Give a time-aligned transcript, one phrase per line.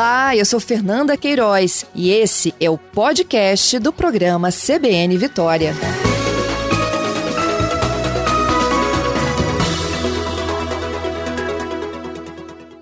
[0.00, 5.72] Olá, eu sou Fernanda Queiroz e esse é o podcast do programa CBN Vitória.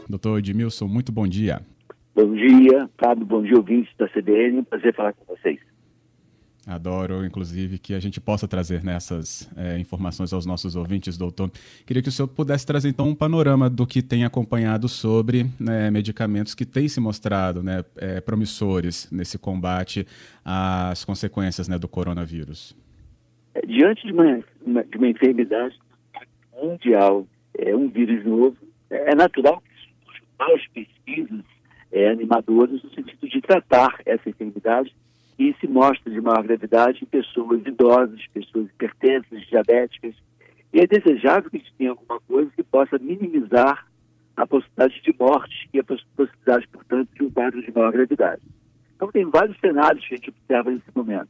[0.08, 1.60] Doutor Edmilson, muito bom dia.
[2.14, 4.60] Bom dia, Fábio, bom dia, ouvintes da CBN.
[4.60, 5.58] Um prazer falar com vocês.
[6.68, 11.50] Adoro, inclusive, que a gente possa trazer nessas é, informações aos nossos ouvintes, doutor.
[11.86, 15.90] Queria que o senhor pudesse trazer, então, um panorama do que tem acompanhado sobre né,
[15.90, 20.06] medicamentos que têm se mostrado né, é, promissores nesse combate
[20.44, 22.76] às consequências né, do coronavírus.
[23.54, 24.42] É, diante de uma,
[24.84, 25.74] de uma enfermidade
[26.62, 27.26] mundial,
[27.56, 28.58] é um vírus novo,
[28.90, 31.44] é natural que as pesquisas
[31.90, 34.94] é, animadoras no sentido de tratar essa enfermidade
[35.38, 40.14] e se mostra de maior gravidade em pessoas idosas, pessoas hipertensas, diabéticas.
[40.72, 43.86] E é desejável que a gente tenha alguma coisa que possa minimizar
[44.36, 48.42] a possibilidade de morte e a possibilidade, portanto, de um quadro de maior gravidade.
[48.96, 51.28] Então, tem vários cenários que a gente observa nesse momento.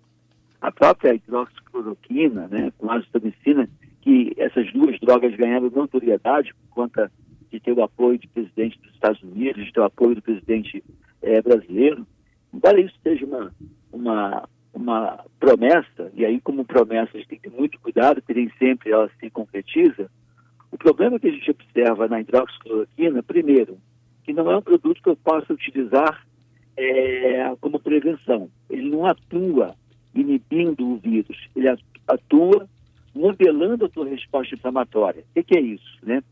[0.61, 3.69] A própria hidroxicloroquina, né, com azitromicina,
[4.01, 7.13] que essas duas drogas ganharam notoriedade por conta
[7.51, 10.83] de ter o apoio do presidente dos Estados Unidos, de ter o apoio do presidente
[11.23, 12.07] é, brasileiro,
[12.53, 13.53] embora isso seja uma,
[13.93, 18.35] uma, uma promessa, e aí como promessa a gente tem que ter muito cuidado, porque
[18.35, 20.11] nem sempre ela se concretiza,
[20.71, 23.79] o problema que a gente observa na hidroxicloroquina, primeiro,
[24.23, 26.27] que não é um produto que eu possa utilizar
[26.77, 28.51] é, como prevenção.
[28.69, 29.75] Ele não atua
[30.15, 31.69] inibindo o vírus, ele
[32.07, 32.69] atua
[33.15, 35.25] modelando a tua resposta inflamatória.
[35.35, 35.99] O que, é isso?
[36.03, 36.23] Né?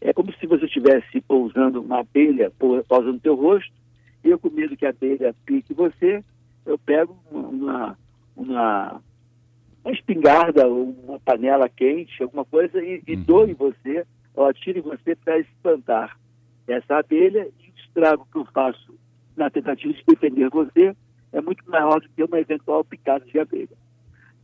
[0.00, 3.72] É como se você estivesse pousando uma abelha, pousando no teu rosto,
[4.24, 6.24] e eu com medo que a abelha pique você,
[6.64, 7.98] eu pego uma,
[8.36, 9.00] uma,
[9.84, 13.22] uma espingarda ou uma panela quente, alguma coisa, e, e uhum.
[13.22, 16.18] dou em você, ou atiro em você para espantar
[16.66, 18.94] essa abelha e o estrago que eu faço
[19.36, 20.96] na tentativa de defender você
[21.32, 23.76] é muito maior do que uma eventual picada de abelha.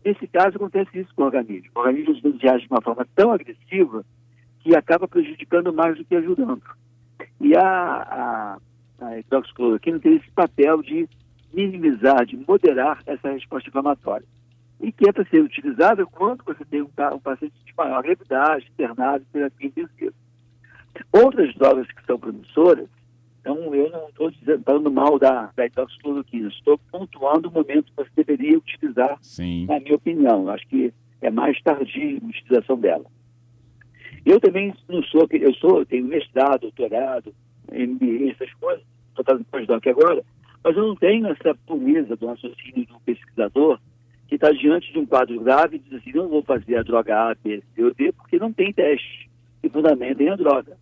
[0.05, 1.71] Nesse caso, acontece isso com o organismo.
[1.75, 4.05] O organismo age de uma forma tão agressiva
[4.61, 6.63] que acaba prejudicando mais do que ajudando.
[7.41, 8.59] E a, a,
[9.01, 11.09] a hidroxicloroquina tem esse papel de
[11.53, 14.27] minimizar, de moderar essa resposta inflamatória.
[14.81, 18.71] E que é para ser utilizada quando você tem um, um paciente de maior gravidade,
[18.73, 20.15] internado terapia intensiva.
[21.13, 22.89] Outras drogas que são promissoras,
[23.41, 24.33] então eu não estou
[24.65, 29.67] falando mal da, da hidroxicloroquina, estou pontuando o momento que você deveria utilizar, Sim.
[29.67, 30.49] na minha opinião.
[30.49, 33.05] Acho que é mais tardio a utilização dela.
[34.25, 37.35] Eu também não sou, eu sou, eu tenho mestrado, doutorado,
[37.71, 40.23] MBA, essas coisas, estou fazendo pós-doc agora,
[40.63, 43.79] mas eu não tenho essa pureza do raciocínio do pesquisador
[44.29, 47.31] que está diante de um quadro grave e diz assim, não vou fazer a droga
[47.31, 49.29] A, B, C ou D, porque não tem teste
[49.61, 50.77] que fundamentem a droga.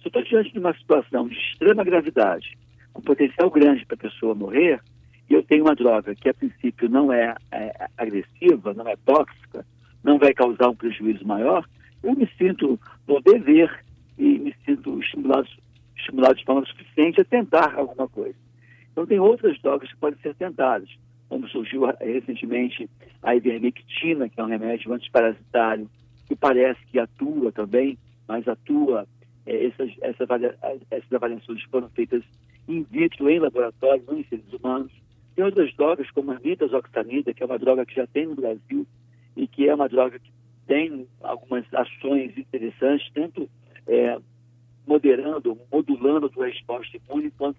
[0.00, 2.56] Se eu estou diante de uma situação de extrema gravidade,
[2.92, 4.80] com potencial grande para a pessoa morrer,
[5.28, 9.64] e eu tenho uma droga que a princípio não é, é, agressiva, não é tóxica,
[10.04, 11.66] não vai causar um prejuízo maior,
[12.02, 13.82] eu me sinto no dever
[14.18, 15.48] e me sinto estimulado,
[15.96, 18.36] estimulado de forma suficiente a tentar alguma coisa.
[18.92, 20.88] Então, tem outras drogas que podem ser tentadas,
[21.28, 22.88] como surgiu recentemente
[23.22, 25.90] a ivermectina, que é um remédio antiparasitário,
[26.26, 27.98] que parece que atua também,
[28.28, 29.06] mas atua,
[29.46, 30.24] é, essas, essa,
[30.90, 32.22] essas avaliações foram feitas
[32.68, 34.92] in vitro, em laboratório, não em seres humanos.
[35.34, 38.86] Tem outras drogas, como a nitazoxanida, que é uma droga que já tem no Brasil
[39.36, 40.30] e que é uma droga que
[40.66, 43.48] tem algumas ações interessantes, tanto
[43.86, 44.18] é,
[44.86, 47.58] moderando, modulando a tua resposta imune, quanto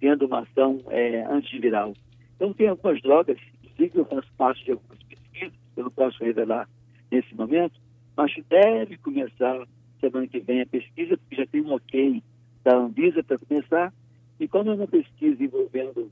[0.00, 1.94] tendo uma ação é, antiviral.
[2.36, 6.68] Então, tem algumas drogas, inclusive eu faço parte de algumas pesquisas, eu não posso revelar
[7.10, 7.80] nesse momento,
[8.16, 9.66] mas deve começar
[10.00, 12.22] semana que vem a pesquisa, porque já tem um ok
[12.64, 13.92] da Anvisa para começar,
[14.38, 16.10] e quando é uma pesquisa envolvendo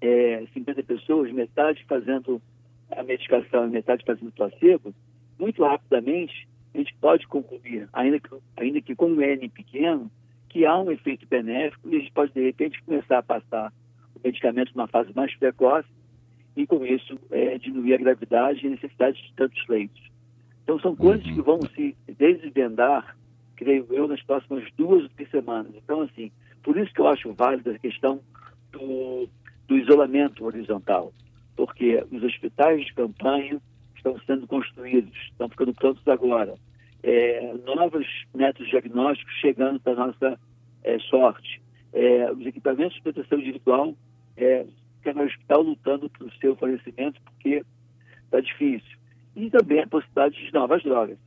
[0.00, 2.40] é, 50 pessoas, metade fazendo
[2.90, 4.94] a medicação e metade fazendo placebo,
[5.38, 10.10] muito rapidamente a gente pode concluir, ainda que, ainda que com um N pequeno,
[10.54, 13.72] que há um efeito benéfico e a gente pode, de repente, começar a passar
[14.14, 15.88] o medicamento numa fase mais precoce
[16.56, 20.00] e, com isso, é, diminuir a gravidade e a necessidade de tantos leitos.
[20.62, 21.34] Então, são coisas uhum.
[21.34, 23.16] que vão se desvendar,
[23.56, 25.72] creio eu, nas próximas duas ou três semanas.
[25.74, 26.30] Então, assim,
[26.62, 28.20] por isso que eu acho válida a questão
[28.70, 29.28] do,
[29.66, 31.12] do isolamento horizontal,
[31.56, 33.60] porque os hospitais de campanha
[33.96, 36.54] estão sendo construídos, estão ficando prontos agora
[37.04, 40.40] é, novos métodos diagnósticos chegando para a nossa
[40.82, 41.60] é, sorte.
[41.92, 43.94] É, os equipamentos de proteção individual,
[44.36, 44.66] é,
[45.02, 47.62] cada hospital lutando pelo seu fornecimento, porque
[48.24, 48.98] está difícil.
[49.36, 51.18] E também a possibilidade de novas drogas.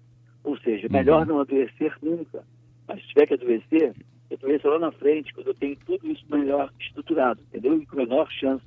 [0.43, 1.35] Ou seja, melhor uhum.
[1.35, 2.43] não adoecer nunca.
[2.87, 3.93] Mas se tiver que adoecer,
[4.31, 7.79] a doença só lá na frente, quando eu tenho tudo isso melhor estruturado, entendeu?
[7.79, 8.65] E com menor chance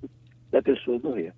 [0.53, 1.35] da pessoa morrer.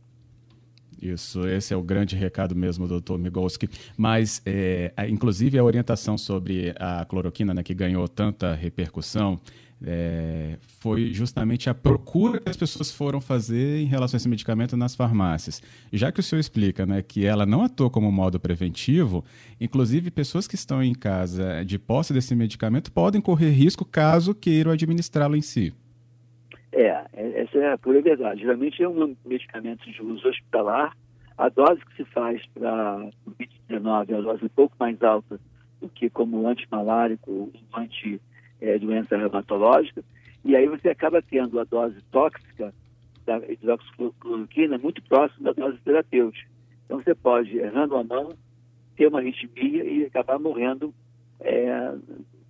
[1.03, 3.69] Isso, esse é o grande recado mesmo, doutor Migolski.
[3.97, 9.41] Mas, é, inclusive, a orientação sobre a cloroquina, né, que ganhou tanta repercussão,
[9.85, 14.77] é, foi justamente a procura que as pessoas foram fazer em relação a esse medicamento
[14.77, 15.61] nas farmácias.
[15.93, 19.25] Já que o senhor explica né, que ela não atua como modo preventivo,
[19.61, 24.71] inclusive pessoas que estão em casa de posse desse medicamento podem correr risco caso queiram
[24.71, 25.75] administrá-lo em si.
[26.73, 28.41] É, é, essa é a pura verdade.
[28.41, 30.97] Geralmente é um medicamento de uso hospitalar.
[31.37, 35.39] A dose que se faz para o Covid-19 é uma dose um pouco mais alta
[35.81, 40.03] do que como antimalárico ou anti-doença é, reumatológica.
[40.45, 42.73] E aí você acaba tendo a dose tóxica
[43.27, 46.51] da hidroxicloroquina muito próxima da dose terapêutica.
[46.85, 48.31] Então você pode, errando a mão,
[48.97, 50.93] ter uma arritmia e acabar morrendo
[51.41, 51.95] é,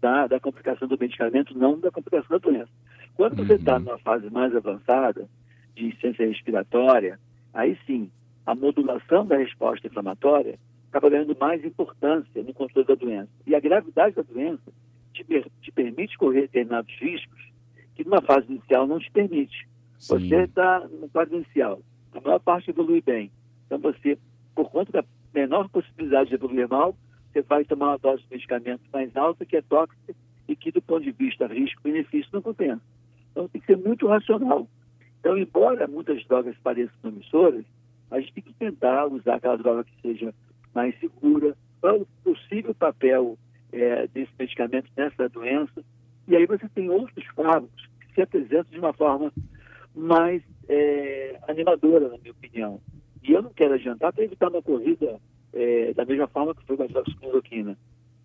[0.00, 2.70] da, da complicação do medicamento, não da complicação da doença.
[3.14, 3.80] Quando você está uhum.
[3.80, 5.28] numa fase mais avançada
[5.74, 7.18] de insuficiência respiratória,
[7.52, 8.10] aí sim,
[8.44, 13.30] a modulação da resposta inflamatória acaba ganhando mais importância no controle da doença.
[13.46, 14.72] E a gravidade da doença
[15.14, 17.52] te, per te permite correr determinados riscos
[17.94, 19.68] que numa fase inicial não te permite.
[19.98, 20.18] Sim.
[20.18, 21.80] Você está na fase inicial,
[22.12, 23.30] a maior parte evolui bem.
[23.66, 24.18] Então você,
[24.54, 26.96] por conta da menor possibilidade de evoluir mal,
[27.32, 30.14] você vai tomar uma dose de medicamento mais alta, que é tóxica,
[30.46, 32.82] e que do ponto de vista risco-benefício não compensa.
[33.32, 34.68] Então tem que ser muito racional.
[35.20, 37.64] Então, embora muitas drogas pareçam promissoras,
[38.10, 40.34] a gente tem que tentar usar aquela droga que seja
[40.74, 43.38] mais segura, qual o possível papel
[43.72, 45.82] é, desse medicamento nessa doença.
[46.28, 49.32] E aí você tem outros fármacos que se apresentam de uma forma
[49.94, 52.80] mais é, animadora, na minha opinião.
[53.22, 55.20] E eu não quero adiantar para evitar uma corrida
[55.52, 57.76] é, da mesma forma que foi com a hidroxicloroquina.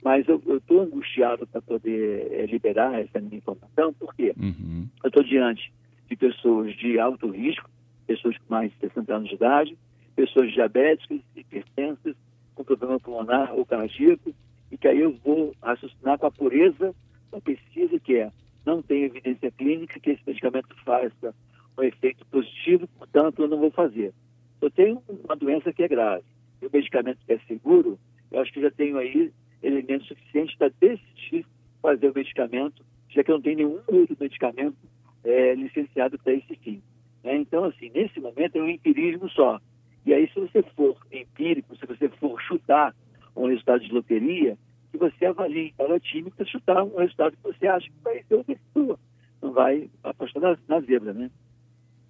[0.07, 4.87] Mas eu estou angustiado para poder é, liberar essa minha informação, porque uhum.
[5.03, 5.69] eu estou diante
[6.09, 7.69] de pessoas de alto risco,
[8.05, 9.77] pessoas com mais de 60 anos de idade,
[10.15, 12.15] pessoas diabéticas, hipertensas,
[12.55, 14.33] com problema pulmonar ou cardíaco,
[14.71, 16.95] e que aí eu vou raciocinar com a pureza
[17.29, 18.31] da pesquisa, que é
[18.65, 21.35] não tem evidência clínica que esse medicamento faça
[21.77, 24.13] um efeito positivo, portanto eu não vou fazer.
[24.61, 26.23] Eu tenho uma doença que é grave
[26.61, 27.99] e o medicamento que é seguro,
[28.31, 29.33] eu acho que já tenho aí
[29.67, 31.45] elementos suficientes para decidir
[31.81, 34.77] fazer o medicamento, já que não tenho nenhum outro medicamento
[35.23, 36.81] é, licenciado para esse fim.
[37.23, 37.37] Né?
[37.37, 39.59] Então, assim, nesse momento é um empirismo só.
[40.05, 42.95] E aí, se você for empírico, se você for chutar
[43.35, 44.57] um resultado de loteria,
[44.91, 48.35] que você avalie cada time para chutar um resultado que você acha que vai ser
[48.35, 48.99] o vencedor.
[49.41, 51.29] Não vai apostar na, na zebra, né?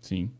[0.01, 0.31] Sim.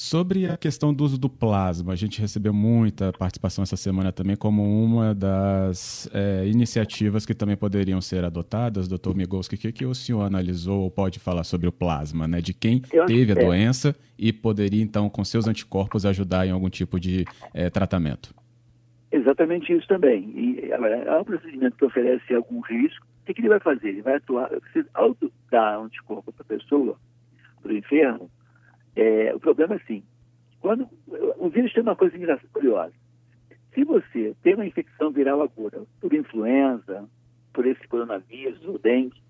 [0.00, 4.36] Sobre a questão do uso do plasma, a gente recebeu muita participação essa semana também
[4.36, 8.86] como uma das é, iniciativas que também poderiam ser adotadas.
[8.86, 12.40] Doutor Migolski, o que, que o senhor analisou ou pode falar sobre o plasma, né?
[12.40, 13.44] De quem Eu teve a é.
[13.44, 18.32] doença e poderia, então, com seus anticorpos, ajudar em algum tipo de é, tratamento?
[19.10, 20.32] Exatamente isso também.
[20.32, 23.04] E agora, é um procedimento que oferece algum risco.
[23.28, 23.88] O que, ele vai fazer?
[23.88, 24.48] Ele vai atuar,
[24.94, 26.96] auto dar anticorpo para a pessoa,
[27.60, 28.30] para o enfermo,
[29.00, 30.02] é, o problema é assim,
[30.60, 30.88] quando
[31.38, 32.16] o vírus tem uma coisa
[32.52, 32.92] curiosa.
[33.72, 37.08] Se você tem uma infecção viral aguda por influenza,
[37.52, 39.22] por esse coronavírus ou dengue,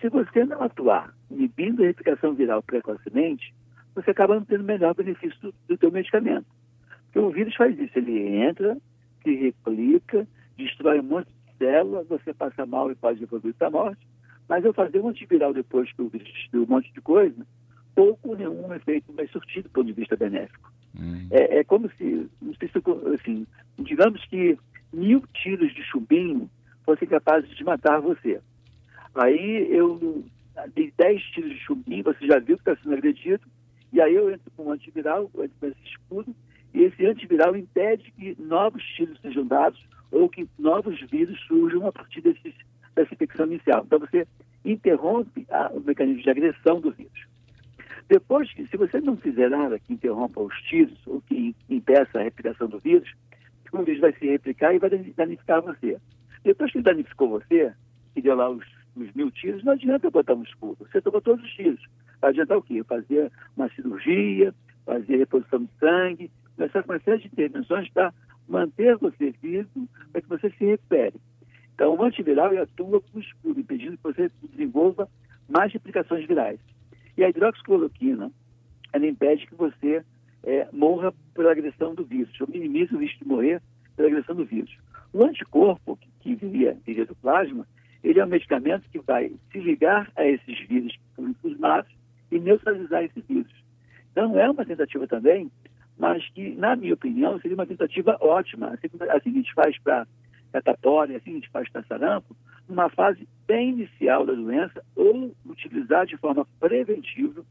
[0.00, 3.52] se você não atuar inibindo a replicação viral precocemente,
[3.96, 6.46] você acaba não tendo o melhor benefício do, do teu medicamento.
[7.06, 8.76] Porque o vírus faz isso, ele entra,
[9.24, 13.70] se replica, destrói um monte de células, você passa mal e pode evoluir para a
[13.70, 14.06] morte,
[14.48, 17.44] mas eu fazer um antiviral depois que o vírus destruiu um monte de coisa,
[17.94, 20.72] pouco nenhum efeito mais surtido do ponto de vista benéfico.
[20.98, 21.26] Hum.
[21.30, 22.78] É, é, como se, não sei se,
[23.14, 23.46] assim,
[23.78, 24.58] digamos que
[24.92, 26.48] mil tiros de chumbinho
[26.84, 28.40] fossem capazes de matar você.
[29.14, 30.24] Aí eu
[30.74, 33.44] dei dez tiros de chumbinho, você já viu que está sendo agredido,
[33.92, 36.34] e aí eu entro com um antiviral, eu entro com esse escudo,
[36.72, 41.92] e esse antiviral impede que novos tiros sejam dados ou que novos vírus surjam a
[41.92, 42.54] partir desses,
[42.94, 43.84] dessa infecção inicial.
[43.86, 44.26] Então você
[44.64, 47.33] interrompe a, o mecanismo de agressão do vírus.
[48.08, 52.22] Depois que, se você não fizer nada que interrompa os tiros ou que impeça a
[52.22, 53.10] replicação do vírus,
[53.72, 55.98] o vírus vai se replicar e vai danificar você.
[56.44, 57.72] Depois que danificou você,
[58.14, 60.86] que deu lá os, os mil tiros, não adianta botar um escudo.
[60.90, 61.82] Você tomou todos os tiros.
[62.20, 62.84] Vai adiantar o quê?
[62.84, 68.12] Fazer uma cirurgia, fazer reposição de sangue, começar com uma série de intervenções para
[68.46, 71.16] manter você vivo, para que você se recupere.
[71.74, 75.08] Então, o antiviral atua como escudo, impedindo que você desenvolva
[75.48, 76.60] mais replicações virais.
[77.16, 78.30] E a hidroxicloroquina,
[78.92, 80.04] ela impede que você
[80.42, 83.62] é, morra pela agressão do vírus, ou minimiza o risco de morrer
[83.96, 84.76] pela agressão do vírus.
[85.12, 87.66] O anticorpo, que, que viria, viria do plasma,
[88.02, 91.90] ele é um medicamento que vai se ligar a esses vírus que estão infusmados
[92.30, 93.52] e neutralizar esses vírus.
[94.12, 95.50] Então, é uma tentativa também,
[95.96, 100.06] mas que, na minha opinião, seria uma tentativa ótima, assim, assim a gente faz para
[100.52, 102.36] catapora, assim a gente faz para sarampo,
[102.68, 107.44] numa fase bem inicial da doença, ou utilizar de forma preventiva,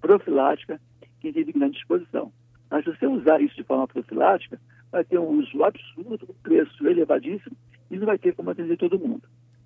[0.00, 0.80] profilática,
[1.20, 2.32] quem teve grande exposição.
[2.70, 4.60] Mas se você usar isso de forma profilática,
[4.92, 7.56] vai ter um uso absurdo, um preço elevadíssimo,
[7.90, 9.22] e não vai ter como atender todo mundo.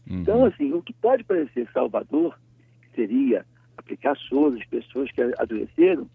[0.08, 0.20] Uhum.
[0.20, 2.38] Então, assim, o que pode parecer salvador,
[2.82, 3.44] que seria
[3.76, 6.08] aplicar soro às pessoas que adoeceram,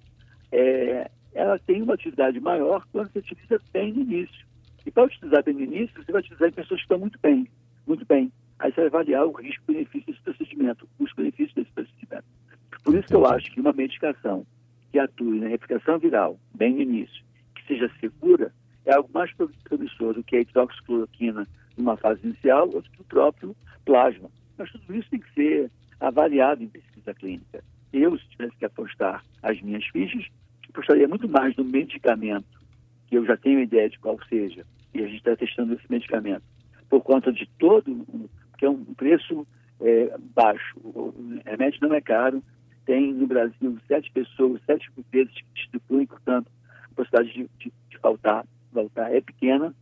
[0.51, 4.47] é, ela tem uma atividade maior quando você utiliza bem no início.
[4.85, 7.47] E para utilizar bem no início, você vai utilizar em pessoas que estão muito bem,
[7.85, 8.31] muito bem.
[8.59, 12.25] Aí você vai avaliar o risco-benefício desse procedimento, o custo-benefício desse procedimento.
[12.83, 14.45] Por isso que eu acho que uma medicação
[14.91, 17.23] que atue na replicação viral, bem no início,
[17.53, 18.51] que seja segura,
[18.85, 19.31] é algo mais
[19.63, 21.45] promissor do que a hidroxicloroquina
[21.77, 24.29] numa fase inicial ou do que o próprio plasma.
[24.57, 27.63] Mas tudo isso tem que ser avaliado em pesquisa clínica.
[27.93, 30.25] Eu, se tivesse que apostar as minhas fichas,
[30.69, 32.45] apostaria muito mais no medicamento,
[33.07, 36.43] que eu já tenho ideia de qual seja, e a gente está testando esse medicamento,
[36.89, 38.05] por conta de todo,
[38.57, 39.47] que é um preço
[39.81, 40.77] é, baixo.
[40.83, 41.13] O
[41.45, 42.43] remédio não é caro,
[42.85, 46.49] tem no Brasil sete pessoas, sete empresas que distribuem, portanto,
[46.91, 49.73] a possibilidade de, de, de faltar, faltar é pequena.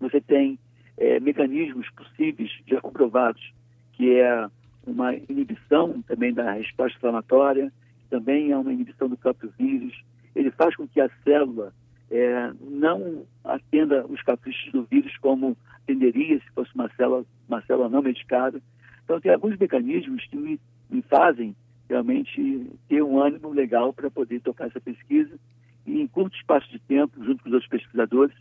[0.00, 0.58] Você tem
[0.96, 3.52] é, mecanismos possíveis, já comprovados,
[3.92, 4.48] que é
[4.86, 7.72] uma inibição também da resposta inflamatória,
[8.08, 9.94] também é uma inibição do próprio vírus.
[10.34, 11.74] Ele faz com que a célula
[12.10, 17.88] é, não atenda os caprichos do vírus como atenderia se fosse uma célula, uma célula
[17.88, 18.60] não medicada.
[19.04, 20.60] Então, tem alguns mecanismos que me,
[20.90, 21.54] me fazem
[21.88, 25.38] realmente ter um ânimo legal para poder tocar essa pesquisa
[25.86, 28.36] e, em curto espaço de tempo, junto com os outros pesquisadores,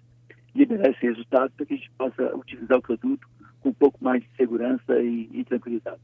[0.53, 3.27] liberar esse resultado para que a gente possa utilizar o produto
[3.62, 6.01] com um pouco mais de segurança e, e tranquilidade.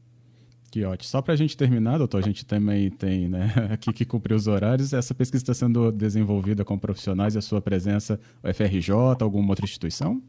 [0.74, 1.08] Que ótimo.
[1.08, 4.48] Só para a gente terminar, doutor, a gente também tem né, aqui que cumprir os
[4.48, 4.92] horários.
[4.92, 9.64] Essa pesquisa está sendo desenvolvida com profissionais e a sua presença, o FRJ, alguma outra
[9.64, 10.20] instituição?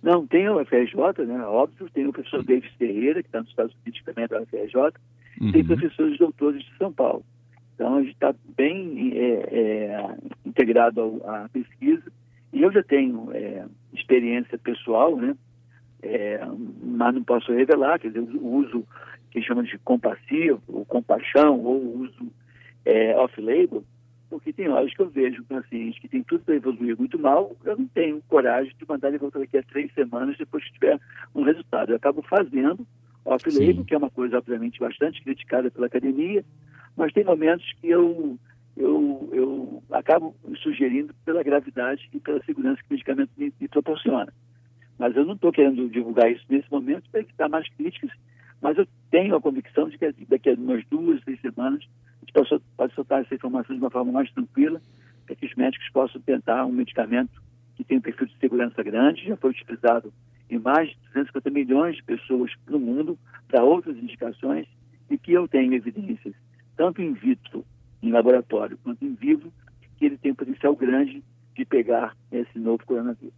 [0.00, 1.40] Não, tem o FRJ, né?
[1.44, 4.76] Óbvio, tem o professor Davis Ferreira, que está nos Estados Unidos também é da FRJ,
[5.40, 5.50] uhum.
[5.50, 7.24] tem professores doutores de São Paulo.
[7.74, 12.04] Então, a gente está bem é, é, integrado à pesquisa.
[12.52, 15.36] E eu já tenho é, experiência pessoal, né?
[16.00, 16.40] É,
[16.80, 18.86] mas não posso revelar, quer dizer, o uso
[19.30, 22.32] que chama de compassivo, ou compaixão, ou uso
[22.84, 23.84] é, off-label,
[24.30, 27.56] porque tem horas que eu vejo um paciente que tem tudo para evoluir muito mal,
[27.64, 31.00] eu não tenho coragem de mandar ele voltar daqui a três semanas depois que tiver
[31.34, 31.90] um resultado.
[31.90, 32.86] Eu acabo fazendo
[33.24, 36.44] off-label, que é uma coisa, obviamente, bastante criticada pela academia,
[36.96, 38.38] mas tem momentos que eu,
[38.76, 44.32] eu, eu acabo sugerindo pela gravidade e pela segurança que o medicamento me, me proporciona.
[44.98, 48.10] Mas eu não estou querendo divulgar isso nesse momento para evitar mais críticas,
[48.60, 51.82] mas eu tenho a convicção de que daqui a umas duas, três semanas,
[52.16, 54.80] a gente pode, pode soltar essa informação de uma forma mais tranquila,
[55.26, 57.42] para que os médicos possam tentar um medicamento
[57.76, 60.12] que tem um perfil de segurança grande, já foi utilizado
[60.50, 64.66] em mais de 250 milhões de pessoas no mundo para outras indicações
[65.10, 66.34] e que eu tenho evidências,
[66.76, 67.64] tanto in vitro,
[68.02, 69.52] em laboratório, quanto em vivo,
[69.96, 71.22] que ele tem um potencial grande
[71.54, 73.34] de pegar esse novo coronavírus.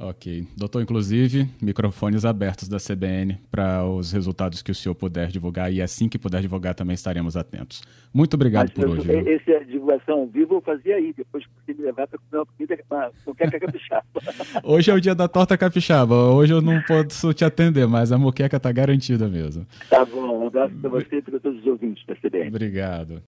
[0.00, 0.46] Ok.
[0.56, 5.82] Doutor, inclusive, microfones abertos da CBN para os resultados que o senhor puder divulgar e
[5.82, 7.82] assim que puder divulgar também estaremos atentos.
[8.12, 9.30] Muito obrigado Mas, por eu, hoje.
[9.30, 12.40] Essa é divulgação ao vivo eu fazia aí, depois que você me levar para comer
[12.40, 14.04] uma comida, uma moqueca capixaba.
[14.64, 16.14] hoje é o dia da torta capixaba.
[16.14, 19.66] Hoje eu não posso te atender, mas a moqueca está garantida mesmo.
[19.88, 20.44] Tá bom.
[20.44, 22.48] Um abraço para você e para todos os ouvintes da CBN.
[22.48, 23.18] Obrigado.